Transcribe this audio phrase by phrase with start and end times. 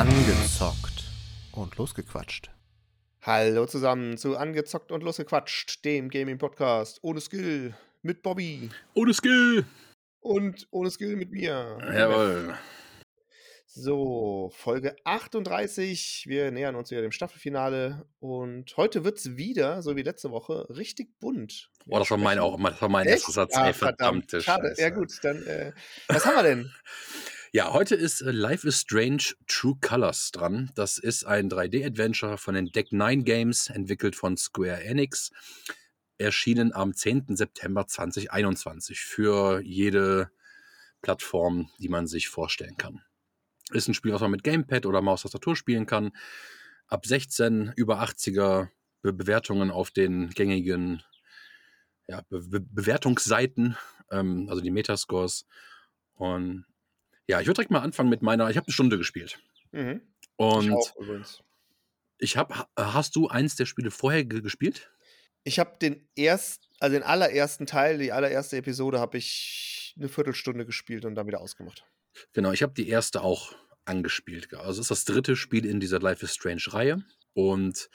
[0.00, 1.04] Angezockt
[1.52, 2.50] und losgequatscht.
[3.20, 9.66] Hallo zusammen zu Angezockt und Losgequatscht, dem Gaming-Podcast ohne Skill mit Bobby Ohne Skill.
[10.20, 11.76] und ohne Skill mit mir.
[11.92, 12.54] Jawohl.
[13.66, 16.24] So, Folge 38.
[16.26, 20.66] Wir nähern uns wieder dem Staffelfinale und heute wird es wieder, so wie letzte Woche,
[20.70, 21.70] richtig bunt.
[21.84, 23.54] Boah, das war mein auch, das war mein erster Satz.
[23.54, 24.68] Ey, verdammte Schade.
[24.68, 24.80] Scheiße.
[24.80, 25.72] Ja, gut, dann, äh,
[26.08, 26.72] was haben wir denn?
[27.52, 30.70] Ja, heute ist äh, Life is Strange True Colors dran.
[30.76, 35.32] Das ist ein 3D-Adventure von den Deck 9 Games, entwickelt von Square Enix.
[36.16, 37.34] Erschienen am 10.
[37.34, 40.30] September 2021 für jede
[41.02, 43.02] Plattform, die man sich vorstellen kann.
[43.72, 46.12] Ist ein Spiel, was man mit Gamepad oder Maustastatur spielen kann.
[46.86, 48.68] Ab 16 über 80er
[49.02, 51.02] Be Bewertungen auf den gängigen
[52.06, 53.76] ja, Be Be Bewertungsseiten,
[54.12, 55.46] ähm, also die Metascores.
[56.14, 56.64] Und
[57.30, 58.50] ja, ich würde direkt mal anfangen mit meiner.
[58.50, 59.38] Ich habe eine Stunde gespielt.
[59.70, 60.00] Mhm.
[60.36, 61.42] Und ich auch übrigens.
[62.18, 62.66] ich habe.
[62.76, 64.90] Hast du eins der Spiele vorher ge gespielt?
[65.44, 70.66] Ich habe den ersten, also den allerersten Teil, die allererste Episode, habe ich eine Viertelstunde
[70.66, 71.84] gespielt und dann wieder ausgemacht.
[72.32, 73.54] Genau, ich habe die erste auch
[73.84, 74.52] angespielt.
[74.54, 77.04] Also es ist das dritte Spiel in dieser Life is Strange Reihe.
[77.32, 77.88] Und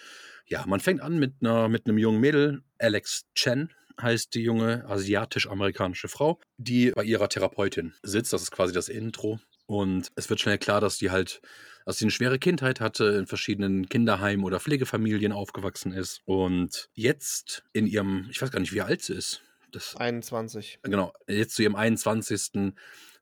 [0.48, 4.86] ja, man fängt an mit einer mit einem jungen Mädel, Alex Chen heißt die junge
[4.88, 8.34] asiatisch-amerikanische Frau, die bei ihrer Therapeutin sitzt.
[8.34, 9.40] Das ist quasi das Intro.
[9.68, 11.42] Und es wird schnell klar, dass die halt,
[11.86, 16.22] dass sie eine schwere Kindheit hatte, in verschiedenen Kinderheimen oder Pflegefamilien aufgewachsen ist.
[16.26, 19.42] Und jetzt in ihrem, ich weiß gar nicht, wie alt sie ist.
[19.72, 20.80] Das, 21.
[20.84, 22.74] genau, jetzt zu ihrem 21.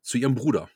[0.02, 0.70] zu ihrem Bruder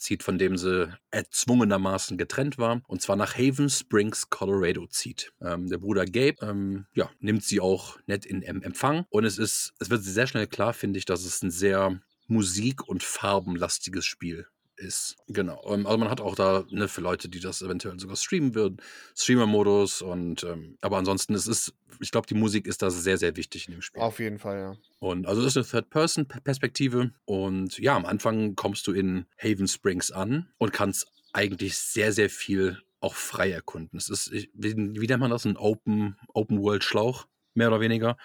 [0.00, 5.32] zieht, von dem sie erzwungenermaßen getrennt war, und zwar nach Haven Springs, Colorado zieht.
[5.40, 9.38] Ähm, der Bruder Gabe ähm, ja, nimmt sie auch nett in em Empfang und es
[9.38, 14.04] ist, es wird sehr schnell klar, finde ich, dass es ein sehr musik- und farbenlastiges
[14.04, 14.46] Spiel
[14.80, 15.16] ist.
[15.28, 15.62] Genau.
[15.66, 18.78] Ähm, Also man hat auch da, ne, für Leute, die das eventuell sogar streamen würden,
[19.16, 23.36] Streamer-Modus und ähm, aber ansonsten es ist, ich glaube, die Musik ist da sehr, sehr
[23.36, 24.02] wichtig in dem Spiel.
[24.02, 24.76] Auf jeden Fall, ja.
[24.98, 27.12] Und also das ist eine Third-Person-Perspektive.
[27.24, 32.30] Und ja, am Anfang kommst du in Haven Springs an und kannst eigentlich sehr, sehr
[32.30, 33.96] viel auch frei erkunden.
[33.98, 35.46] Es ist, wie, wie nennt man das?
[35.46, 38.16] Ein Open, Open-World-Schlauch, mehr oder weniger.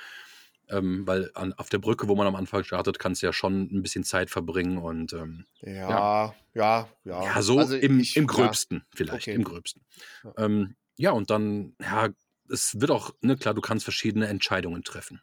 [0.70, 3.64] Ähm, weil an, auf der Brücke, wo man am Anfang startet, kannst du ja schon
[3.72, 7.36] ein bisschen Zeit verbringen und ähm, Ja, ja, ja.
[7.36, 8.28] ja, so Also im, ich- im ja.
[8.28, 9.36] Gröbsten vielleicht, Okay.
[9.36, 9.84] im Gröbsten.
[10.24, 10.36] Ja.
[10.38, 12.10] Ähm, ja, und dann, ja,
[12.50, 15.22] es wird auch, ne, klar, du kannst verschiedene Entscheidungen treffen.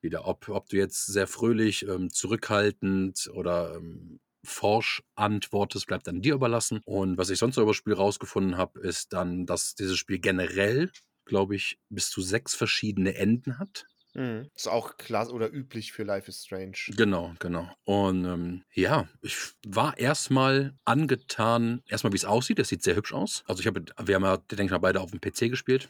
[0.00, 6.22] Wieder, ob, ob du jetzt sehr fröhlich, ähm, zurückhaltend oder ähm, forsch antwortest, bleibt dann
[6.22, 6.80] dir überlassen.
[6.84, 10.18] Und was ich sonst noch über das Spiel rausgefunden habe, ist dann, dass dieses Spiel
[10.20, 10.90] generell,
[11.26, 13.86] glaube ich, bis zu sechs verschiedene Enden hat.
[14.14, 14.50] Mhm.
[14.54, 16.76] Ist auch klasse oder üblich für Life is Strange.
[16.88, 17.68] Genau, genau.
[17.84, 19.36] Und ähm, ja, ich
[19.66, 22.58] war erstmal angetan, erstmal wie es aussieht.
[22.58, 23.42] Es sieht sehr hübsch aus.
[23.46, 25.88] Also ich habe, wir haben ja, denke ich mal, beide auf dem PC gespielt.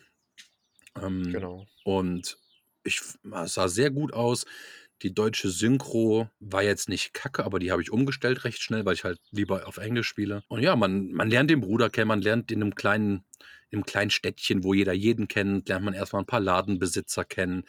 [1.01, 1.67] Ähm, Genau.
[1.85, 2.37] Und
[2.85, 4.45] ich es sah sehr gut aus.
[5.03, 8.95] Die deutsche Synchro war jetzt nicht kacke, aber die habe ich umgestellt recht schnell, weil
[8.95, 10.45] ich halt lieber auf Englisch spiele.
[10.49, 13.25] Und ja, man, man lernt den Bruder kennen, man lernt in einem kleinen,
[13.71, 17.65] in einem kleinen Städtchen, wo jeder jeden kennt, lernt man erstmal ein paar Ladenbesitzer kennen.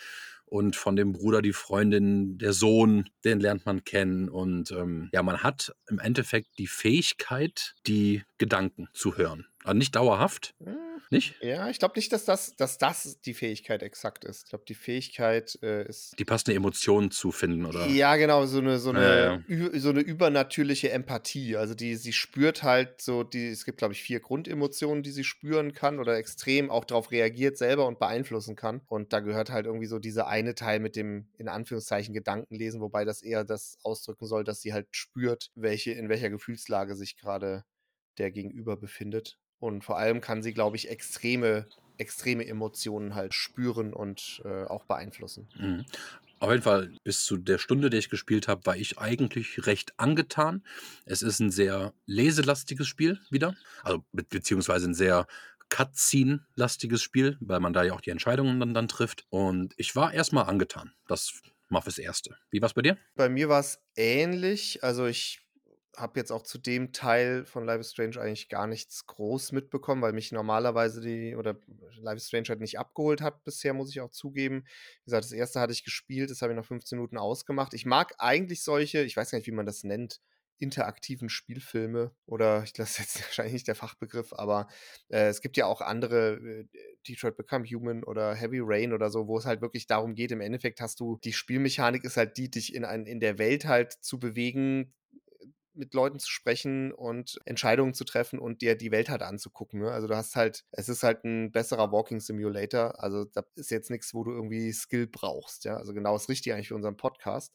[0.53, 4.29] Und von dem Bruder die Freundin, der Sohn, den lernt man kennen.
[4.29, 9.47] Und ähm, ja, man hat im Endeffekt die Fähigkeit, die Gedanken zu hören.
[9.63, 10.77] Also nicht dauerhaft, Hm,
[11.09, 11.35] nicht?
[11.41, 14.43] Ja, ich glaube nicht, dass das, dass das die Fähigkeit exakt ist.
[14.43, 16.17] Ich glaube, die Fähigkeit äh, ist.
[16.17, 17.87] Die passende Emotion zu finden, oder?
[17.87, 19.79] Ja, genau, so eine, so eine, Ja, ja.
[19.79, 21.55] so eine übernatürliche Empathie.
[21.55, 25.23] Also die, sie spürt halt so, die, es gibt, glaube ich, vier Grundemotionen, die sie
[25.23, 28.81] spüren kann oder extrem auch darauf reagiert selber und beeinflussen kann.
[28.87, 33.05] Und da gehört halt irgendwie so dieser eine Teil mit dem, in Anführungszeichen, Gedankenlesen, wobei
[33.05, 37.63] das eher das ausdrücken soll, dass sie halt spürt, welche, in welcher Gefühlslage sich gerade
[38.17, 39.37] der Gegenüber befindet.
[39.63, 44.83] Und vor allem kann sie, glaube ich, extreme, extreme Emotionen halt spüren und äh, auch
[44.83, 45.47] beeinflussen.
[45.57, 45.85] Mhm.
[46.39, 49.97] Auf jeden Fall, bis zu der Stunde, die ich gespielt habe, war ich eigentlich recht
[49.97, 50.65] angetan.
[51.05, 53.55] Es ist ein sehr leselastiges Spiel wieder.
[53.83, 55.27] Also be beziehungsweise ein sehr
[55.69, 59.25] Cutscene-lastiges Spiel, weil man da ja auch die Entscheidungen dann, dann trifft.
[59.29, 60.91] Und ich war erstmal angetan.
[61.07, 62.35] Das mal fürs Erste.
[62.51, 62.97] Wie war es bei dir?
[63.15, 64.83] Bei mir war es ähnlich.
[64.83, 65.42] Also ich
[65.95, 70.01] habe jetzt auch zu dem Teil von Life is Strange eigentlich gar nichts groß mitbekommen,
[70.01, 71.59] weil mich normalerweise die, oder
[71.97, 74.63] Life is Strange halt nicht abgeholt hat bisher, muss ich auch zugeben.
[74.65, 77.73] Wie gesagt, das erste hatte ich gespielt, das habe ich nach 15 Minuten ausgemacht.
[77.73, 80.19] Ich mag eigentlich solche, ich weiß gar nicht, wie man das nennt,
[80.57, 84.67] interaktiven Spielfilme oder ich ist jetzt wahrscheinlich nicht der Fachbegriff, aber
[85.09, 86.67] äh, es gibt ja auch andere, äh,
[87.07, 90.41] Detroit Become Human oder Heavy Rain oder so, wo es halt wirklich darum geht, im
[90.41, 93.93] Endeffekt hast du, die Spielmechanik ist halt die, dich in, ein, in der Welt halt
[93.93, 94.93] zu bewegen,
[95.75, 99.81] mit Leuten zu sprechen und Entscheidungen zu treffen und dir die Welt halt anzugucken.
[99.81, 99.91] Ne?
[99.91, 103.01] Also du hast halt, es ist halt ein besserer Walking Simulator.
[103.01, 105.65] Also da ist jetzt nichts, wo du irgendwie Skill brauchst.
[105.65, 107.53] Ja, also genau das Richtige eigentlich für unseren Podcast.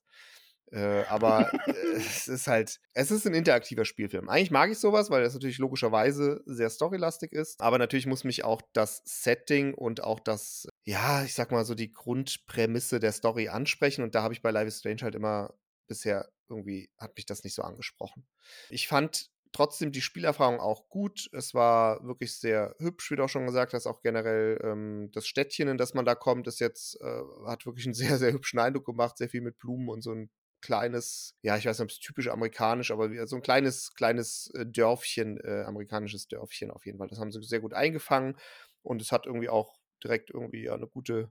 [0.70, 1.50] Äh, aber
[1.96, 4.28] es ist halt, es ist ein interaktiver Spielfilm.
[4.28, 7.60] Eigentlich mag ich sowas, weil das natürlich logischerweise sehr storylastig ist.
[7.60, 11.74] Aber natürlich muss mich auch das Setting und auch das, ja, ich sag mal so
[11.74, 14.02] die Grundprämisse der Story ansprechen.
[14.02, 15.54] Und da habe ich bei Life is Strange halt immer
[15.86, 18.26] bisher irgendwie, hat mich das nicht so angesprochen.
[18.70, 21.28] Ich fand trotzdem die Spielerfahrung auch gut.
[21.32, 23.86] Es war wirklich sehr hübsch, wie du auch schon gesagt hast.
[23.86, 27.86] Auch generell ähm, das Städtchen, in das man da kommt, ist jetzt, äh, hat wirklich
[27.86, 29.18] einen sehr, sehr hübschen Eindruck gemacht.
[29.18, 30.30] Sehr viel mit Blumen und so ein
[30.60, 34.66] kleines, ja, ich weiß nicht, ob es typisch amerikanisch, aber so ein kleines, kleines äh,
[34.66, 37.08] Dörfchen, äh, amerikanisches Dörfchen auf jeden Fall.
[37.08, 38.36] Das haben sie sehr gut eingefangen
[38.82, 41.30] und es hat irgendwie auch direkt irgendwie eine gute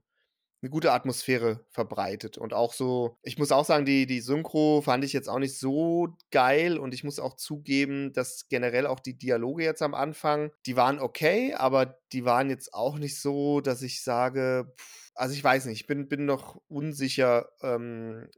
[0.60, 2.36] eine gute Atmosphäre verbreitet.
[2.36, 5.58] Und auch so, ich muss auch sagen, die, die Synchro fand ich jetzt auch nicht
[5.58, 6.78] so geil.
[6.78, 10.98] Und ich muss auch zugeben, dass generell auch die Dialoge jetzt am Anfang, die waren
[10.98, 14.74] okay, aber die waren jetzt auch nicht so, dass ich sage,
[15.14, 18.28] also ich weiß nicht, ich bin, bin noch unsicher, ähm,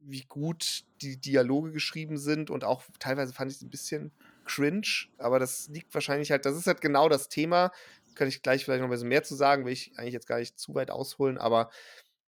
[0.00, 2.50] wie gut die Dialoge geschrieben sind.
[2.50, 4.12] Und auch teilweise fand ich es ein bisschen
[4.44, 7.70] cringe, aber das liegt wahrscheinlich halt, das ist halt genau das Thema,
[8.20, 10.38] kann ich gleich vielleicht noch ein bisschen mehr zu sagen, will ich eigentlich jetzt gar
[10.38, 11.70] nicht zu weit ausholen, aber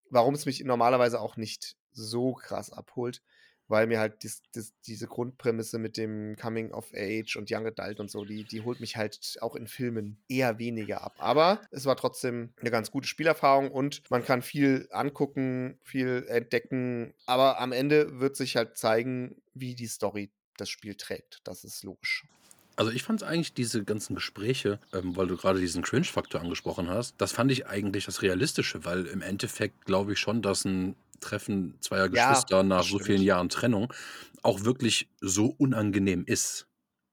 [0.09, 3.21] warum es mich normalerweise auch nicht so krass abholt,
[3.69, 8.01] weil mir halt dies, dies, diese Grundprämisse mit dem Coming of Age und Young Adult
[8.01, 11.17] und so, die, die holt mich halt auch in Filmen eher weniger ab.
[11.19, 17.13] Aber es war trotzdem eine ganz gute Spielerfahrung und man kann viel angucken, viel entdecken,
[17.27, 21.43] aber am Ende wird sich halt zeigen, wie die Story das Spiel trägt.
[21.45, 22.25] Das ist logisch.
[22.77, 27.15] Also ich fand eigentlich diese ganzen Gespräche, ähm, weil du gerade diesen Cringe-Faktor angesprochen hast,
[27.19, 31.77] das fand ich eigentlich das Realistische, weil im Endeffekt glaube ich schon, dass ein Treffen
[31.81, 33.27] zweier Ja, Geschwister nach das so vielen stimmt.
[33.27, 33.93] Jahren Trennung
[34.43, 36.67] auch wirklich so unangenehm ist.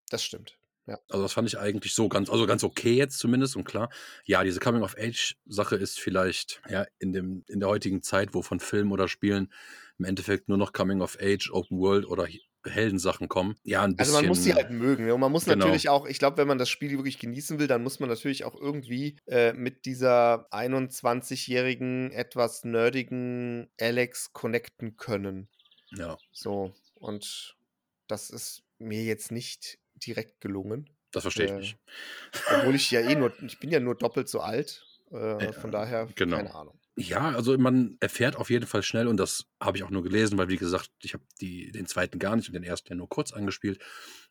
[0.10, 0.58] Das stimmt.
[0.88, 0.98] Ja.
[1.10, 3.90] Also das fand ich eigentlich so ganz, also ganz okay jetzt zumindest und klar.
[4.26, 8.92] Ja, diese Coming-of-Age-Sache ist vielleicht ja in dem in der heutigen Zeit, wo von Filmen
[8.92, 9.54] oder Spielen
[10.00, 12.28] im Endeffekt nur noch Coming-of-Age, Open World oder
[12.66, 13.56] Heldensachen kommen.
[13.64, 15.06] Ja, ein Also man muss sie bisschen, halt mögen.
[15.06, 15.14] Ne?
[15.14, 15.66] Und man muss genau.
[15.66, 18.44] natürlich auch, ich glaube, wenn man das Spiel wirklich genießen will, dann muss man natürlich
[18.46, 25.48] auch irgendwie äh, mit dieser 21-jährigen, etwas nerdigen Alex connecten können.
[25.96, 26.74] Ja, So.
[26.96, 27.56] Und
[28.08, 30.90] das ist mir jetzt nicht direkt gelungen.
[31.12, 31.78] das verstehe ich Äh, nicht.
[32.60, 34.86] obwohl ich ja eh nur, ich bin ja nur doppelt so alt.
[35.12, 36.38] Äh, Ja, von daher, genau.
[36.38, 36.80] keine Ahnung.
[37.02, 40.38] Ja, also man erfährt auf jeden Fall schnell, und das habe ich auch nur gelesen,
[40.38, 43.32] weil wie gesagt, ich habe den zweiten gar nicht und den ersten ja nur kurz
[43.32, 43.82] angespielt.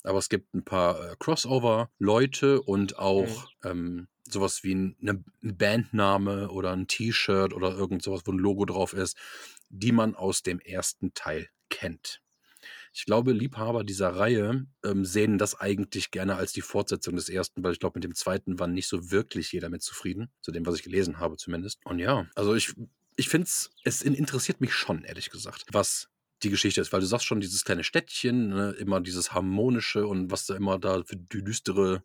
[0.03, 2.99] Aber es gibt ein paar äh, Crossover-Leute und Mhm.
[2.99, 8.33] auch ähm, sowas wie ein, ne, ein Bandname oder ein T-Shirt oder irgend sowas, wo
[8.33, 9.17] ein Logo drauf ist,
[9.71, 12.21] die man aus dem ersten Teil kennt.
[12.99, 17.63] Ich glaube, Liebhaber dieser Reihe ähm, sehen das eigentlich gerne als die Fortsetzung des ersten,
[17.63, 20.67] weil ich glaube, mit dem zweiten war nicht so wirklich jeder mit zufrieden, zu dem,
[20.67, 21.79] was ich gelesen habe zumindest.
[21.85, 22.75] Und ja, also ich,
[23.15, 26.09] ich finde es, es interessiert mich schon, ehrlich gesagt, was
[26.43, 30.33] die Geschichte ist, weil du sagst schon, dieses kleine Städtchen, ne, immer dieses harmonische und
[30.33, 32.03] was da immer da für düstere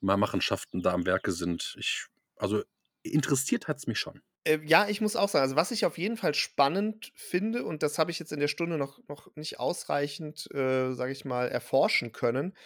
[0.00, 1.76] Machenschaften da am Werke sind.
[1.78, 2.64] Ich, also
[3.04, 4.20] interessiert hat es mich schon.
[4.44, 7.82] Äh, ja, ich muss auch sagen, also was ich auf jeden Fall spannend finde, und
[7.82, 11.48] das habe ich jetzt in der Stunde noch, noch nicht ausreichend, äh, sage ich mal,
[11.48, 12.56] erforschen können,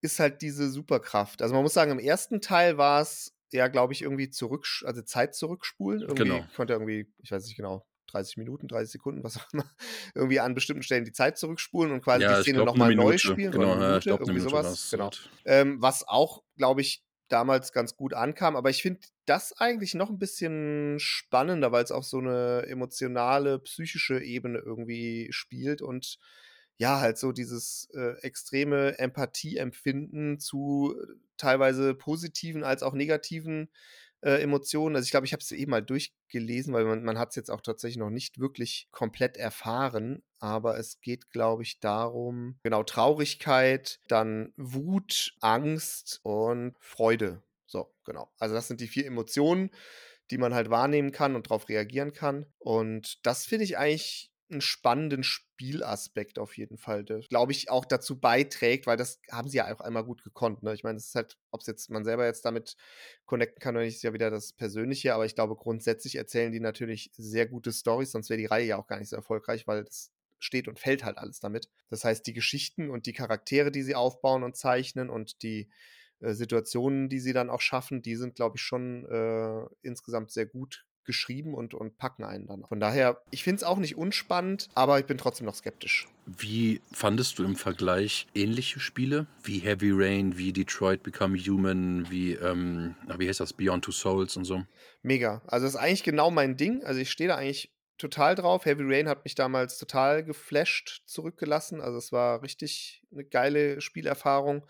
[0.00, 1.40] ist halt diese Superkraft.
[1.42, 5.00] Also man muss sagen, im ersten Teil war es ja, glaube ich, irgendwie zurück, also
[5.02, 6.02] Zeit zurückspulen.
[6.02, 6.46] Irgendwie Genau.
[6.56, 9.64] konnte irgendwie, ich weiß nicht genau, 30 Minuten, 30 Sekunden, was auch immer,
[10.14, 13.52] irgendwie an bestimmten Stellen die Zeit zurückspulen und quasi Ja, die Szene nochmal neu spielen.
[13.52, 14.90] Genau, oder ja, Minute, ich glaube, eine irgendwie sowas.
[14.90, 15.10] Genau.
[15.44, 18.56] Ähm, was auch, glaube ich, damals ganz gut ankam.
[18.56, 23.58] Aber ich finde das eigentlich noch ein bisschen spannender, weil es auf so eine emotionale,
[23.60, 26.18] psychische Ebene irgendwie spielt und
[26.76, 33.70] ja, halt so dieses äh, extreme Empathieempfinden zu äh, teilweise positiven als auch negativen
[34.24, 34.96] äh, Emotionen.
[34.96, 37.50] Also ich glaube, ich habe es eben mal durchgelesen, weil man, man hat es jetzt
[37.50, 40.22] auch tatsächlich noch nicht wirklich komplett erfahren.
[40.40, 47.42] Aber es geht, glaube ich, darum, genau, Traurigkeit, dann Wut, Angst und Freude.
[47.66, 48.30] So, genau.
[48.38, 49.70] Also das sind die vier Emotionen,
[50.30, 52.46] die man halt wahrnehmen kann und darauf reagieren kann.
[52.58, 57.84] Und das finde ich eigentlich einen spannenden Spielaspekt auf jeden Fall, der, glaube ich, auch
[57.84, 60.62] dazu beiträgt, weil das haben sie ja auch einmal gut gekonnt.
[60.62, 60.74] Ne?
[60.74, 62.76] Ich meine, es ist halt, ob es jetzt man selber jetzt damit
[63.24, 66.60] connecten kann oder nicht, ist ja wieder das Persönliche, aber ich glaube, grundsätzlich erzählen die
[66.60, 69.84] natürlich sehr gute Stories, sonst wäre die Reihe ja auch gar nicht so erfolgreich, weil
[69.84, 71.70] das steht und fällt halt alles damit.
[71.88, 75.70] Das heißt, die Geschichten und die Charaktere, die sie aufbauen und zeichnen und die
[76.20, 80.46] äh, Situationen, die sie dann auch schaffen, die sind, glaube ich, schon äh, insgesamt sehr
[80.46, 82.64] gut geschrieben und, und packen einen dann.
[82.64, 86.08] Von daher, ich finde es auch nicht unspannend, aber ich bin trotzdem noch skeptisch.
[86.26, 92.32] Wie fandest du im Vergleich ähnliche Spiele wie Heavy Rain, wie Detroit Become Human, wie,
[92.32, 94.64] ähm, wie heißt das, Beyond Two Souls und so?
[95.02, 95.42] Mega.
[95.46, 96.82] Also das ist eigentlich genau mein Ding.
[96.84, 98.64] Also ich stehe da eigentlich total drauf.
[98.64, 101.80] Heavy Rain hat mich damals total geflasht zurückgelassen.
[101.80, 104.66] Also es war richtig eine geile Spielerfahrung.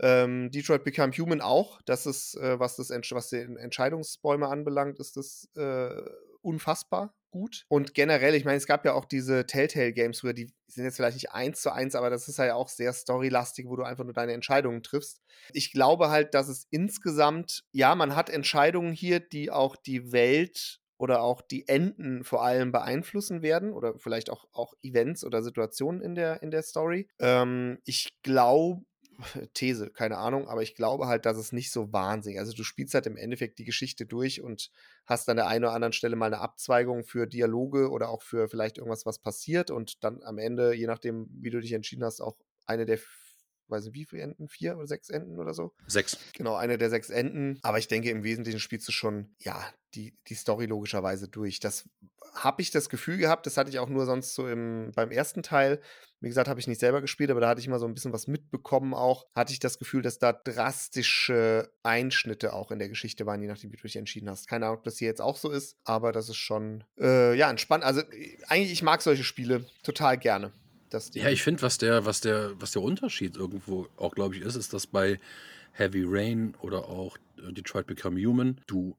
[0.00, 1.80] Ähm, Detroit Become Human auch.
[1.86, 6.02] Das ist, äh, was, das was die Entscheidungsbäume anbelangt, ist das äh,
[6.42, 7.64] unfassbar gut.
[7.68, 11.16] Und generell, ich meine, es gab ja auch diese Telltale-Games früher, die sind jetzt vielleicht
[11.16, 14.14] nicht eins zu eins, aber das ist ja auch sehr storylastig, wo du einfach nur
[14.14, 15.20] deine Entscheidungen triffst.
[15.52, 20.80] Ich glaube halt, dass es insgesamt, ja, man hat Entscheidungen hier, die auch die Welt
[20.98, 26.00] oder auch die Enden vor allem beeinflussen werden oder vielleicht auch, auch Events oder Situationen
[26.00, 27.06] in der, in der Story.
[27.18, 28.82] Ähm, ich glaube,
[29.54, 32.38] These, keine Ahnung, aber ich glaube halt, dass es nicht so wahnsinnig.
[32.38, 34.70] Also du spielst halt im Endeffekt die Geschichte durch und
[35.06, 38.48] hast an der einen oder anderen Stelle mal eine Abzweigung für Dialoge oder auch für
[38.48, 42.20] vielleicht irgendwas, was passiert und dann am Ende, je nachdem, wie du dich entschieden hast,
[42.20, 42.98] auch eine der
[43.68, 44.48] weiß nicht, wie viele Enden?
[44.48, 45.72] Vier oder sechs Enden oder so?
[45.86, 46.18] Sechs.
[46.34, 47.58] Genau, eine der sechs Enden.
[47.62, 49.62] Aber ich denke, im Wesentlichen spielst du schon, ja,
[49.94, 51.60] die, die Story logischerweise durch.
[51.60, 51.88] Das
[52.34, 55.42] habe ich das Gefühl gehabt, das hatte ich auch nur sonst so im, beim ersten
[55.42, 55.80] Teil.
[56.26, 58.12] Wie gesagt, habe ich nicht selber gespielt, aber da hatte ich mal so ein bisschen
[58.12, 59.26] was mitbekommen auch.
[59.34, 63.72] Hatte ich das Gefühl, dass da drastische Einschnitte auch in der Geschichte waren, je nachdem,
[63.72, 64.48] wie du dich entschieden hast.
[64.48, 67.48] Keine Ahnung, ob das hier jetzt auch so ist, aber das ist schon, äh, ja,
[67.48, 67.84] entspannt.
[67.84, 68.02] Also
[68.48, 70.52] eigentlich, ich mag solche Spiele total gerne
[71.12, 74.56] ja, ich finde, was der, was, der, was der Unterschied irgendwo auch, glaube ich, ist,
[74.56, 75.18] ist, dass bei
[75.72, 78.96] Heavy Rain oder auch äh, Detroit Become Human du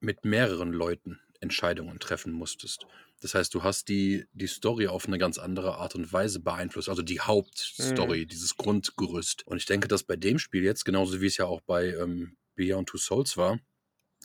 [0.00, 2.86] mit mehreren Leuten Entscheidungen treffen musstest.
[3.20, 6.88] Das heißt, du hast die, die Story auf eine ganz andere Art und Weise beeinflusst,
[6.88, 8.28] also die Hauptstory, mhm.
[8.28, 9.46] dieses Grundgerüst.
[9.46, 12.36] Und ich denke, dass bei dem Spiel jetzt, genauso wie es ja auch bei ähm,
[12.54, 13.58] Beyond Two Souls war,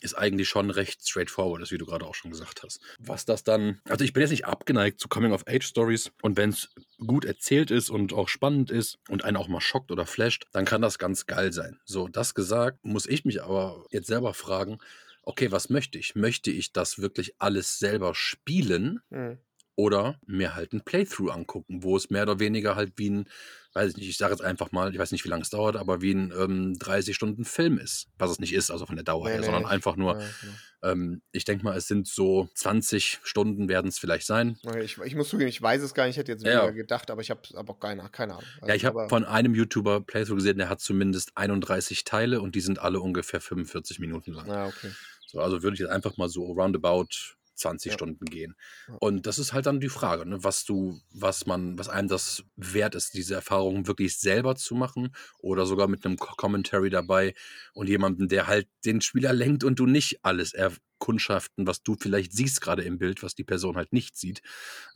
[0.02, 2.80] ist eigentlich schon recht straightforward, ist, wie du gerade auch schon gesagt hast.
[3.00, 6.70] Was das dann, also ich bin jetzt nicht abgeneigt zu Coming-of-Age-Stories und wenn es
[7.06, 10.66] gut erzählt ist und auch spannend ist und einen auch mal schockt oder flasht, dann
[10.66, 11.80] kann das ganz geil sein.
[11.86, 14.80] So, das gesagt, muss ich mich aber jetzt selber fragen,
[15.22, 16.16] okay, was möchte ich?
[16.16, 19.02] Möchte ich das wirklich alles selber spielen?
[19.10, 19.40] Mhm
[19.80, 23.30] oder mir halt ein Playthrough angucken, wo es mehr oder weniger halt wie ein,
[23.72, 25.78] weiß ich nicht, ich sage jetzt einfach mal, ich weiß nicht, wie lange es dauert,
[25.78, 28.10] aber wie ein ähm, 30 Stunden Film ist.
[28.18, 29.46] Was es nicht ist, also von der Dauer nee, her, nee.
[29.46, 30.92] sondern einfach nur, ja, genau.
[30.92, 34.58] ähm, ich denke mal, es sind so 20 Stunden werden es vielleicht sein.
[34.84, 36.70] Ich, ich, muss zugeben, ich weiß es gar nicht, ich hätte jetzt ja.
[36.72, 38.46] gedacht, aber ich habe aber auch keine, keine Ahnung.
[38.56, 42.54] Also, ja, ich habe von einem YouTuber Playthrough gesehen, der hat zumindest 31 Teile und
[42.56, 44.52] die sind alle ungefähr 45 Minuten lang.
[44.52, 44.92] Ah, okay.
[45.26, 47.94] So, also würde ich jetzt einfach mal so roundabout 20 ja.
[47.94, 48.56] Stunden gehen.
[49.00, 52.44] Und das ist halt dann die Frage, ne, was du, was man, was einem das
[52.56, 57.36] wert ist, diese Erfahrung wirklich selber zu machen oder sogar mit einem Commentary dabei
[57.74, 61.96] und jemanden, der halt den Spieler lenkt und du nicht alles er Kundschaften, was du
[61.96, 64.42] vielleicht siehst gerade im Bild, was die Person halt nicht sieht,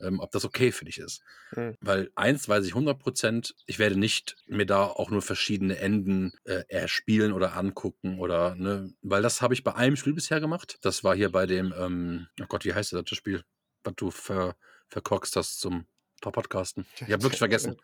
[0.00, 1.22] ähm, ob das okay für dich ist.
[1.56, 1.76] Mhm.
[1.80, 6.32] Weil eins weiß ich 100 Prozent, ich werde nicht mir da auch nur verschiedene Enden
[6.44, 10.78] äh, erspielen oder angucken oder, ne, weil das habe ich bei einem Spiel bisher gemacht.
[10.82, 13.42] Das war hier bei dem, ähm, oh Gott, wie heißt das, das Spiel,
[13.82, 14.56] was du ver,
[14.88, 15.86] verkorkst hast zum
[16.20, 16.86] Podcasten.
[17.06, 17.76] Ich habe wirklich vergessen.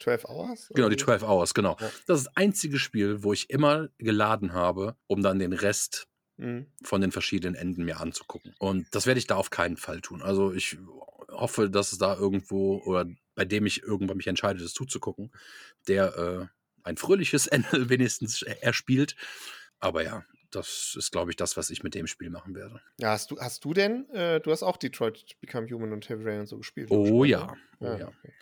[0.00, 0.68] 12 Hours?
[0.74, 1.76] Genau, die 12 Hours, genau.
[1.80, 1.90] Ja.
[2.06, 6.08] Das ist das einzige Spiel, wo ich immer geladen habe, um dann den Rest
[6.38, 6.66] Mhm.
[6.82, 8.54] von den verschiedenen Enden mir anzugucken.
[8.58, 10.22] Und das werde ich da auf keinen Fall tun.
[10.22, 10.78] Also ich
[11.28, 15.32] hoffe, dass es da irgendwo oder bei dem ich irgendwann mich entscheide, das zuzugucken,
[15.86, 16.46] der äh,
[16.84, 19.16] ein fröhliches Ende wenigstens erspielt.
[19.80, 22.80] Aber ja, das ist, glaube ich, das, was ich mit dem Spiel machen werde.
[22.98, 26.24] Ja, hast du, hast du denn, äh, du hast auch Detroit Become Human und Heavy
[26.24, 26.90] Rain und so gespielt?
[26.90, 27.98] Oh ja, oh ja.
[27.98, 28.08] ja.
[28.08, 28.32] Okay.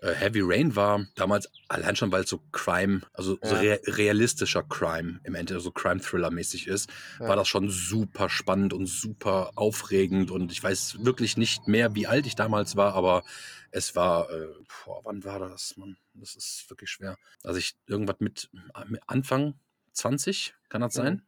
[0.00, 3.48] Äh, Heavy Rain war damals allein schon, weil es so Crime, also ja.
[3.48, 6.88] so rea realistischer Crime im Endeffekt, so Crime-Thriller-mäßig ist,
[7.18, 7.28] ja.
[7.28, 12.06] war das schon super spannend und super aufregend und ich weiß wirklich nicht mehr, wie
[12.06, 13.24] alt ich damals war, aber
[13.70, 14.46] es war, äh,
[14.84, 15.96] boah, wann war das, Mann?
[16.14, 17.16] Das ist wirklich schwer.
[17.42, 18.50] Also ich irgendwas mit,
[18.86, 19.54] mit Anfang
[19.92, 21.14] 20, kann das sein?
[21.14, 21.22] Mhm.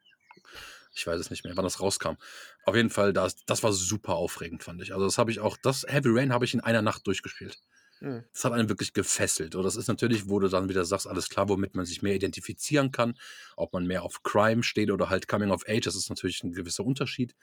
[0.93, 2.15] Ich weiß es nicht mehr, wann das rauskam.
[2.65, 4.93] Auf jeden Fall, das, das war super aufregend, fand ich.
[4.93, 7.59] Also das habe ich auch, das Heavy Rain habe ich in einer Nacht durchgespielt.
[8.01, 8.25] Mhm.
[8.33, 9.55] Das hat einen wirklich gefesselt.
[9.55, 12.15] Und das ist natürlich, wo du dann wieder sagst, alles klar, womit man sich mehr
[12.15, 13.15] identifizieren kann,
[13.57, 16.53] ob man mehr auf Crime steht oder halt Coming of Age, das ist natürlich ein
[16.53, 17.35] gewisser Unterschied.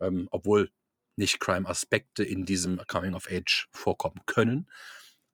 [0.00, 0.70] Ähm, obwohl
[1.16, 4.68] nicht Crime-Aspekte in diesem Coming of Age vorkommen können.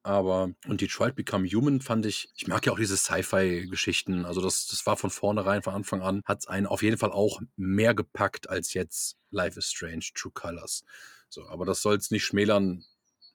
[0.05, 4.25] Aber, und Detroit Become Human fand ich, ich mag ja auch diese Sci-Fi-Geschichten.
[4.25, 7.12] Also, das, das war von vornherein, von Anfang an, hat es einen auf jeden Fall
[7.12, 10.85] auch mehr gepackt als jetzt Life is Strange, True Colors.
[11.29, 12.85] So, aber das soll es nicht schmälern,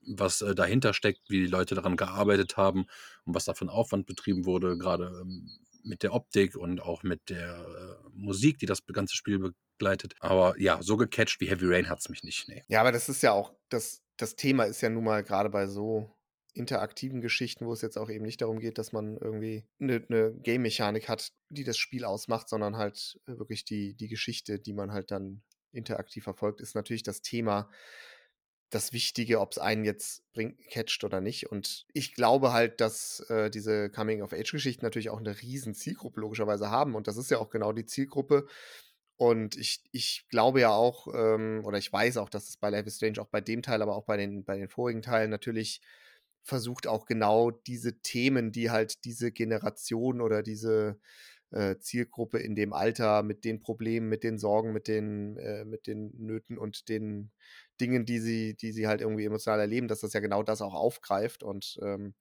[0.07, 2.85] was äh, dahinter steckt, wie die Leute daran gearbeitet haben
[3.25, 5.49] und was da von Aufwand betrieben wurde, gerade ähm,
[5.83, 10.15] mit der Optik und auch mit der äh, Musik, die das ganze Spiel begleitet.
[10.19, 12.47] Aber ja, so gecatcht wie Heavy Rain hat es mich nicht.
[12.47, 12.63] Nee.
[12.67, 15.67] Ja, aber das ist ja auch, das, das Thema ist ja nun mal gerade bei
[15.67, 16.09] so
[16.53, 20.33] interaktiven Geschichten, wo es jetzt auch eben nicht darum geht, dass man irgendwie eine, eine
[20.33, 25.11] Game-Mechanik hat, die das Spiel ausmacht, sondern halt wirklich die, die Geschichte, die man halt
[25.11, 27.69] dann interaktiv verfolgt, ist natürlich das Thema
[28.69, 31.49] das Wichtige, ob es einen jetzt bringt, catcht oder nicht.
[31.49, 36.95] Und ich glaube halt, dass äh, diese Coming-of-Age-Geschichten natürlich auch eine riesen Zielgruppe logischerweise haben.
[36.95, 38.47] Und das ist ja auch genau die Zielgruppe.
[39.15, 42.87] Und ich, ich glaube ja auch, ähm, oder ich weiß auch, dass es bei Life
[42.87, 45.81] is Strange auch bei dem Teil, aber auch bei den, bei den vorigen Teilen natürlich
[46.43, 50.99] versucht auch genau diese Themen, die halt diese Generation oder diese
[51.51, 55.87] äh, Zielgruppe in dem Alter mit den Problemen, mit den Sorgen, mit den, äh, mit
[55.87, 57.31] den Nöten und den
[57.79, 60.73] Dingen, die sie, die sie halt irgendwie emotional erleben, dass das ja genau das auch
[60.73, 62.13] aufgreift und ähm,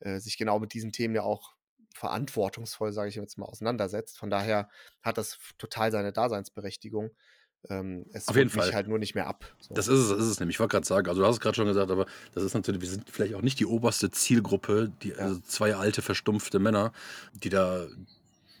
[0.00, 1.54] äh, sich genau mit diesen Themen ja auch
[1.94, 4.18] verantwortungsvoll, sage ich jetzt mal, auseinandersetzt.
[4.18, 4.68] Von daher
[5.02, 7.10] hat das total seine Daseinsberechtigung.
[7.68, 8.72] Ähm, es Auf jeden Fall.
[8.72, 9.44] halt nur nicht mehr ab.
[9.60, 9.74] So.
[9.74, 10.56] Das ist es, das ist es nämlich.
[10.56, 12.80] Ich wollte gerade sagen, also du hast es gerade schon gesagt, aber das ist natürlich,
[12.80, 15.16] wir sind vielleicht auch nicht die oberste Zielgruppe, die ja.
[15.16, 16.92] also zwei alte, verstumpfte Männer,
[17.34, 17.86] die da,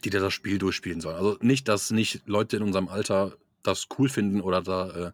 [0.04, 1.16] die da das Spiel durchspielen sollen.
[1.16, 5.12] Also nicht, dass nicht Leute in unserem Alter das cool finden oder da äh,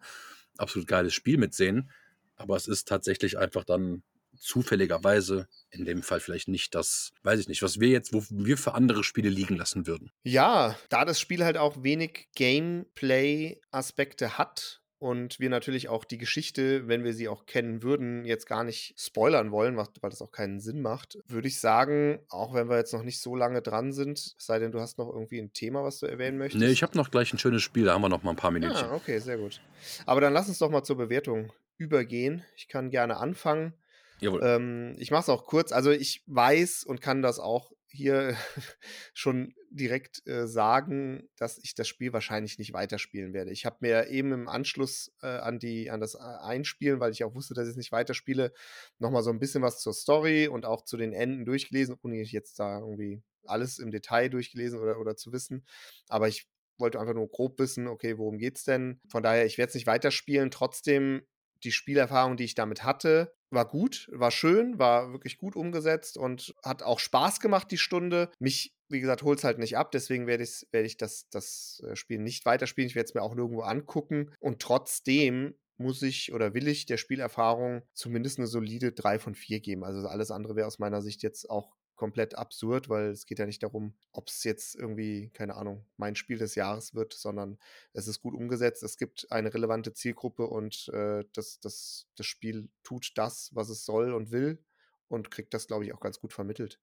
[0.59, 1.91] absolut geiles Spiel mitsehen,
[2.35, 4.03] aber es ist tatsächlich einfach dann
[4.39, 8.57] zufälligerweise in dem Fall vielleicht nicht das, weiß ich nicht, was wir jetzt, wo wir
[8.57, 10.11] für andere Spiele liegen lassen würden.
[10.23, 16.87] Ja, da das Spiel halt auch wenig Gameplay-Aspekte hat, und wir natürlich auch die Geschichte,
[16.87, 20.59] wenn wir sie auch kennen würden, jetzt gar nicht spoilern wollen, weil das auch keinen
[20.59, 24.35] Sinn macht, würde ich sagen, auch wenn wir jetzt noch nicht so lange dran sind,
[24.37, 26.63] sei denn du hast noch irgendwie ein Thema, was du erwähnen möchtest.
[26.63, 28.51] Nee, ich habe noch gleich ein schönes Spiel, da haben wir noch mal ein paar
[28.51, 28.75] Minuten.
[28.75, 29.61] Ah, okay, sehr gut.
[30.05, 32.43] Aber dann lass uns doch mal zur Bewertung übergehen.
[32.55, 33.73] Ich kann gerne anfangen.
[34.19, 34.41] Jawohl.
[34.43, 35.71] Ähm, ich mache es auch kurz.
[35.71, 38.37] Also ich weiß und kann das auch hier
[39.13, 43.51] schon direkt äh, sagen, dass ich das Spiel wahrscheinlich nicht weiterspielen werde.
[43.51, 47.23] Ich habe mir eben im Anschluss äh, an, die, an das äh, Einspielen, weil ich
[47.23, 48.53] auch wusste, dass ich es nicht weiterspiele,
[48.99, 52.59] nochmal so ein bisschen was zur Story und auch zu den Enden durchgelesen, ohne jetzt
[52.59, 55.65] da irgendwie alles im Detail durchgelesen oder, oder zu wissen.
[56.07, 59.01] Aber ich wollte einfach nur grob wissen, okay, worum geht's denn?
[59.09, 60.51] Von daher, ich werde es nicht weiterspielen.
[60.51, 61.23] Trotzdem
[61.63, 66.53] die Spielerfahrung, die ich damit hatte, war gut, war schön, war wirklich gut umgesetzt und
[66.63, 68.29] hat auch Spaß gemacht, die Stunde.
[68.39, 71.81] Mich, wie gesagt, holt es halt nicht ab, deswegen werde ich, werd ich das, das
[71.87, 72.89] äh, Spiel nicht weiterspielen.
[72.89, 74.33] Ich werde es mir auch nirgendwo angucken.
[74.39, 79.59] Und trotzdem muss ich oder will ich der Spielerfahrung zumindest eine solide 3 von 4
[79.59, 79.83] geben.
[79.83, 83.45] Also alles andere wäre aus meiner Sicht jetzt auch komplett absurd, weil es geht ja
[83.45, 87.57] nicht darum, ob es jetzt irgendwie, keine Ahnung, mein Spiel des Jahres wird, sondern
[87.93, 92.69] es ist gut umgesetzt, es gibt eine relevante Zielgruppe und äh, das, das, das Spiel
[92.83, 94.63] tut das, was es soll und will
[95.09, 96.79] und kriegt das, glaube ich, auch ganz gut vermittelt.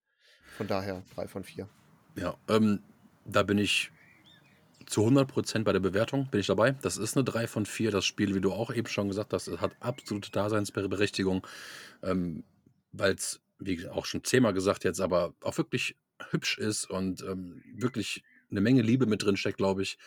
[0.57, 1.69] Von daher drei von vier.
[2.17, 2.83] Ja, ähm,
[3.25, 3.91] da bin ich
[4.87, 6.73] zu 100% bei der Bewertung, bin ich dabei.
[6.83, 7.91] Das ist eine 3 von 4.
[7.91, 11.47] Das Spiel, wie du auch eben schon gesagt hast, hat absolute Daseinsberechtigung,
[12.03, 12.45] ähm,
[12.93, 15.97] weil es wie auch schon zehnmal gesagt jetzt, aber auch wirklich
[16.31, 19.99] hübsch ist und ähm, wirklich eine Menge Liebe mit drin steckt, glaube ich.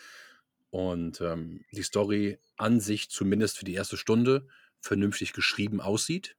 [0.70, 4.46] Und ähm, die Story an sich, zumindest für die erste Stunde,
[4.80, 6.36] vernünftig geschrieben aussieht.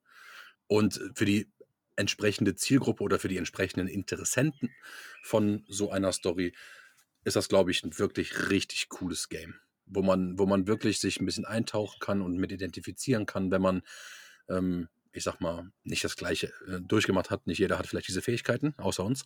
[0.67, 1.51] Und für die
[1.95, 4.71] entsprechende Zielgruppe oder für die entsprechenden Interessenten
[5.21, 6.53] von so einer Story
[7.25, 9.55] ist das, glaube ich, ein wirklich richtig cooles Game,
[9.85, 13.61] wo man, wo man wirklich sich ein bisschen eintauchen kann und mit identifizieren kann, wenn
[13.61, 13.81] man
[14.47, 17.47] ähm, ich sag mal, nicht das Gleiche äh, durchgemacht hat.
[17.47, 19.25] Nicht jeder hat vielleicht diese Fähigkeiten, außer uns.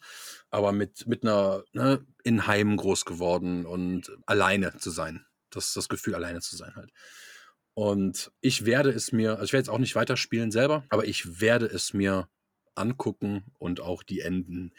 [0.50, 5.26] Aber mit, mit einer, ne, in Heim groß geworden und alleine zu sein.
[5.50, 6.92] Das, das Gefühl, alleine zu sein halt.
[7.76, 11.42] Und ich werde es mir, also ich werde jetzt auch nicht weiterspielen selber, aber ich
[11.42, 12.30] werde es mir
[12.76, 14.74] angucken und auch die Enden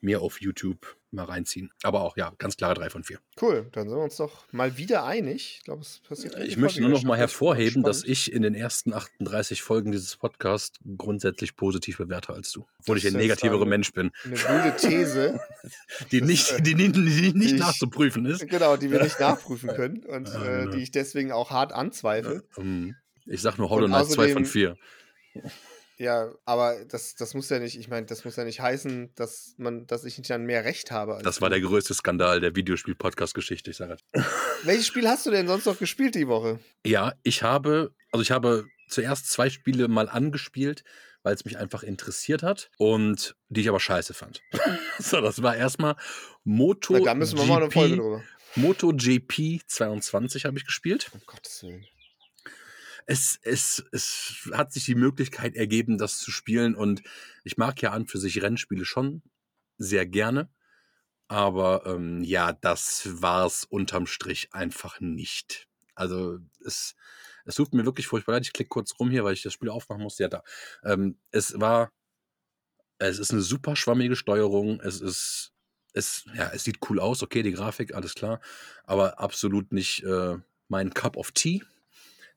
[0.00, 1.70] mir auf YouTube mal reinziehen.
[1.82, 3.18] Aber auch, ja, ganz klare 3 von 4.
[3.40, 5.56] Cool, dann sind wir uns doch mal wieder einig.
[5.58, 6.38] Ich glaube, es passiert.
[6.38, 10.78] Ich möchte nur noch mal hervorheben, dass ich in den ersten 38 Folgen dieses Podcasts
[10.96, 12.66] grundsätzlich positiv bewerte als du.
[12.80, 14.10] Obwohl ich ein negativerer Mensch bin.
[14.24, 15.40] Eine gute These.
[16.12, 18.46] die nicht, die, die, die nicht ich, nachzuprüfen ist.
[18.48, 22.44] Genau, die wir nicht nachprüfen können und äh, die ich deswegen auch hart anzweifle.
[22.56, 22.94] Ähm,
[23.26, 24.76] ich sag nur Hollow Knight 2 von 4.
[26.00, 29.54] Ja, aber das, das muss ja nicht, ich meine, das muss ja nicht heißen, dass
[29.58, 31.20] man, dass ich dann mehr Recht habe.
[31.22, 33.98] das war der größte Skandal der Videospiel-Podcast-Geschichte, ich sage
[34.64, 36.58] Welches Spiel hast du denn sonst noch gespielt die Woche?
[36.86, 40.84] Ja, ich habe, also ich habe zuerst zwei Spiele mal angespielt,
[41.22, 44.40] weil es mich einfach interessiert hat und die ich aber scheiße fand.
[44.98, 45.96] so, das war erstmal
[46.44, 46.94] Moto.
[46.94, 48.24] Na, da müssen wir GP, mal eine Folge drüber.
[48.56, 51.10] MotoGP 22 habe ich gespielt.
[51.12, 51.86] Um Gottes Willen
[53.06, 56.74] es, es, es hat sich die Möglichkeit ergeben, das zu spielen.
[56.74, 57.02] Und
[57.44, 59.22] ich mag ja an für sich Rennspiele schon
[59.78, 60.50] sehr gerne.
[61.28, 65.68] Aber ähm, ja, das war es unterm Strich einfach nicht.
[65.94, 66.96] Also es,
[67.44, 68.44] es tut mir wirklich furchtbar leid.
[68.44, 70.18] Ich klicke kurz rum hier, weil ich das Spiel aufmachen muss.
[70.18, 70.42] Ja, da.
[70.82, 71.92] Ähm, es war,
[72.98, 74.80] es ist eine super schwammige Steuerung.
[74.80, 75.52] Es ist,
[75.92, 77.22] es, ja, es sieht cool aus.
[77.22, 78.40] Okay, die Grafik, alles klar.
[78.84, 80.36] Aber absolut nicht äh,
[80.68, 81.62] mein Cup of Tea.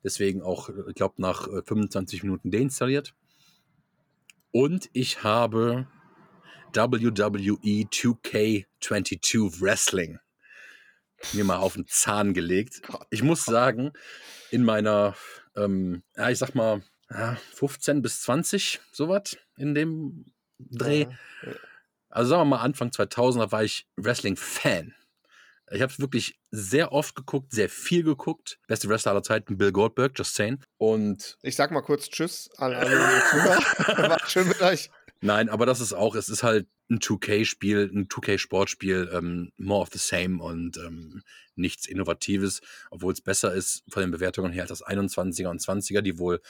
[0.03, 3.13] Deswegen auch, äh, ich glaube, nach 25 Minuten deinstalliert.
[4.51, 5.87] Und ich habe
[6.73, 10.19] WWE 2K22 Wrestling
[11.31, 12.81] mir mal auf den Zahn gelegt.
[13.09, 13.93] Ich muss sagen,
[14.51, 15.15] in meiner,
[15.55, 20.25] ähm, ja, ich sag mal, ja, 15 bis 20, sowas in dem
[20.59, 21.07] Dreh.
[22.09, 24.93] Also sagen wir mal Anfang 2000er war ich Wrestling-Fan.
[25.73, 28.59] Ich habe es wirklich sehr oft geguckt, sehr viel geguckt.
[28.67, 30.63] Beste Wrestler aller Zeiten, Bill Goldberg, just saying.
[30.77, 34.09] Und ich sag mal kurz Tschüss an alle Zuhörer.
[34.09, 34.89] War schön mit euch.
[35.21, 39.89] Nein, aber das ist auch, es ist halt ein 2K-Spiel, ein 2K-Sportspiel, ähm, more of
[39.91, 41.23] the same und ähm,
[41.55, 46.01] nichts Innovatives, obwohl es besser ist von den Bewertungen her als das 21er und 20er,
[46.01, 46.41] die wohl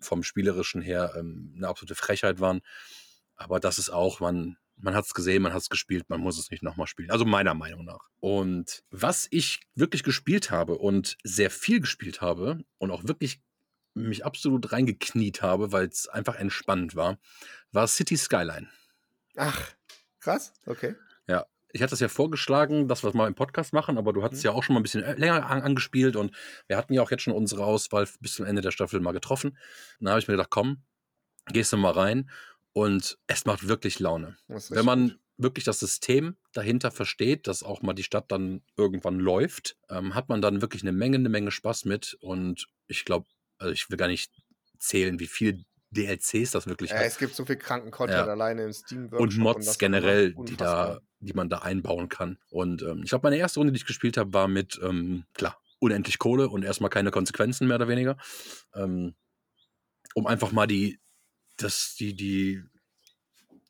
[0.00, 2.62] vom Spielerischen her ähm, eine absolute Frechheit waren.
[3.36, 6.38] Aber das ist auch, man, man hat es gesehen, man hat es gespielt, man muss
[6.38, 7.10] es nicht nochmal spielen.
[7.10, 8.08] Also meiner Meinung nach.
[8.20, 13.40] Und was ich wirklich gespielt habe und sehr viel gespielt habe und auch wirklich
[13.94, 17.18] mich absolut reingekniet habe, weil es einfach entspannend war,
[17.72, 18.68] war City Skyline.
[19.36, 19.72] Ach,
[20.20, 20.94] krass, okay.
[21.26, 24.22] Ja, ich hatte es ja vorgeschlagen, dass wir es mal im Podcast machen, aber du
[24.22, 24.48] hattest mhm.
[24.48, 26.36] ja auch schon mal ein bisschen äh, länger an, angespielt und
[26.66, 29.50] wir hatten ja auch jetzt schon unsere Auswahl bis zum Ende der Staffel mal getroffen.
[29.50, 30.82] Und dann habe ich mir gedacht, komm,
[31.46, 32.30] gehst du mal rein
[32.76, 34.36] und es macht wirklich Laune.
[34.48, 35.18] Wenn man gut.
[35.38, 40.28] wirklich das System dahinter versteht, dass auch mal die Stadt dann irgendwann läuft, ähm, hat
[40.28, 43.96] man dann wirklich eine Menge, eine Menge Spaß mit und ich glaube, also ich will
[43.96, 44.30] gar nicht
[44.78, 47.06] zählen, wie viel DLCs das wirklich ja, hat.
[47.06, 48.26] Es gibt so viel kranken Content ja.
[48.26, 52.36] alleine im Steam Und Mods und generell, die da, die man da einbauen kann.
[52.50, 55.58] Und ähm, ich glaube, meine erste Runde, die ich gespielt habe, war mit, ähm, klar,
[55.78, 58.18] unendlich Kohle und erstmal keine Konsequenzen mehr oder weniger.
[58.74, 59.14] Ähm,
[60.14, 60.98] um einfach mal die,
[61.56, 62.62] das, die, die,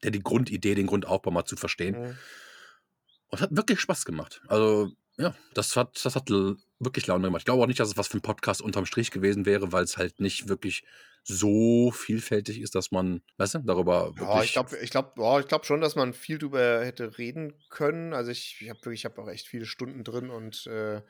[0.03, 2.01] der, die Grundidee, den Grundaufbau mal zu verstehen.
[2.01, 2.19] Mhm.
[3.29, 4.41] Und hat wirklich Spaß gemacht.
[4.49, 6.31] Also, ja, das hat, das hat
[6.79, 7.41] wirklich Laune gemacht.
[7.41, 9.85] Ich glaube auch nicht, dass es was für ein Podcast unterm Strich gewesen wäre, weil
[9.85, 10.85] es halt nicht wirklich
[11.25, 15.67] so vielfältig ist, dass man, weißt du, darüber Ja, ich glaube ich glaub, oh, glaub
[15.67, 18.13] schon, dass man viel drüber hätte reden können.
[18.13, 21.03] Also ich, ich habe wirklich, ich habe auch echt viele Stunden drin und äh,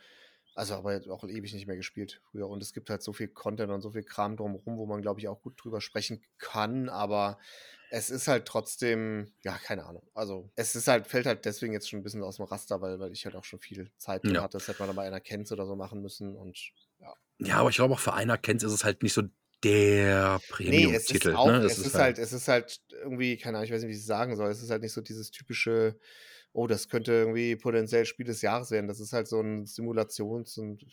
[0.56, 2.48] also aber auch ewig nicht mehr gespielt früher.
[2.48, 5.20] Und es gibt halt so viel Content und so viel Kram drumherum, wo man, glaube
[5.20, 6.88] ich, auch gut drüber sprechen kann.
[6.88, 7.38] Aber
[7.90, 10.02] es ist halt trotzdem, ja, keine Ahnung.
[10.14, 12.98] Also es ist halt, fällt halt deswegen jetzt schon ein bisschen aus dem Raster, weil,
[12.98, 14.42] weil ich halt auch schon viel Zeit ja.
[14.42, 14.56] hatte.
[14.56, 16.34] Das hätte man dann bei einer Kenz oder so machen müssen.
[16.34, 16.58] Und
[17.00, 17.12] ja.
[17.38, 19.24] Ja, aber ich glaube auch für einer Kenz ist es halt nicht so
[19.62, 21.34] der Premium-Titel.
[21.34, 21.64] Nee, ne?
[21.66, 23.94] es, ist, ist halt, halt, es ist halt irgendwie, keine Ahnung, ich weiß nicht, wie
[23.94, 24.50] ich es sagen soll.
[24.50, 25.98] Es ist halt nicht so dieses typische,
[26.56, 28.88] oh, das könnte irgendwie potenziell Spiel des Jahres werden.
[28.88, 30.86] Das ist halt so ein Simulations- und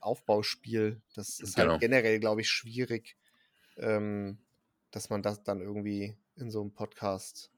[0.00, 1.02] Aufbauspiel.
[1.14, 1.72] Das ist halt genau.
[1.72, 3.16] halt generell, glaube ich, schwierig,
[3.76, 4.38] ähm,
[4.90, 7.50] dass man das dann irgendwie in so einem Podcast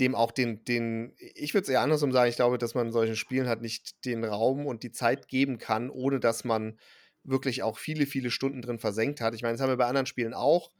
[0.00, 2.92] dem auch den, den, ich würde es eher andersrum sagen, ich glaube, dass man in
[2.92, 6.78] solchen Spielen halt nicht den Raum und die Zeit geben kann, ohne dass man
[7.22, 9.34] wirklich auch viele, viele Stunden drin versenkt hat.
[9.34, 10.70] Ich meine, das haben wir bei anderen Spielen auch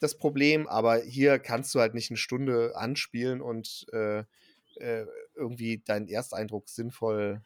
[0.00, 4.24] das Problem, aber hier kannst du halt nicht eine Stunde anspielen und äh,
[4.76, 7.42] äh, irgendwie deinen Ersteindruck sinnvoll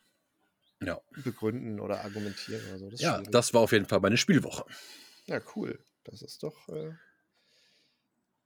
[0.82, 1.00] ja.
[1.24, 2.90] begründen oder argumentieren oder so.
[2.90, 3.30] Das ja, schwierig.
[3.30, 4.64] das war auf jeden Fall meine Spielwoche.
[5.26, 5.78] Ja, cool.
[6.04, 6.68] Das ist doch.
[6.68, 6.92] Äh,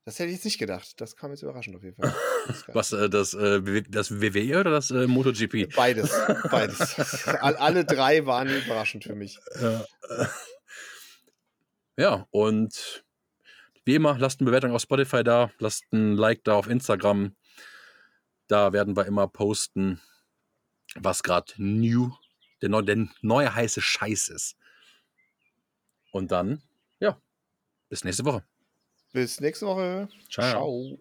[0.05, 1.00] das hätte ich jetzt nicht gedacht.
[1.00, 2.12] Das kam jetzt überraschend auf jeden Fall.
[2.72, 5.74] Was, äh, das, äh, das WWE oder das äh, MotoGP?
[5.76, 6.11] Beides.
[6.50, 7.28] Beides.
[7.40, 9.38] alle drei waren überraschend für mich.
[9.61, 9.87] Ja.
[11.96, 13.05] ja, und
[13.85, 17.37] wie immer, lasst eine Bewertung auf Spotify da, lasst ein Like da auf Instagram.
[18.52, 19.98] Da werden wir immer posten,
[20.94, 22.12] was gerade new,
[22.60, 24.58] der, neu, der neue heiße Scheiß ist.
[26.10, 26.62] Und dann,
[27.00, 27.18] ja,
[27.88, 28.44] bis nächste Woche.
[29.14, 30.10] Bis nächste Woche.
[30.28, 30.50] Ciao.
[30.50, 30.98] Ciao.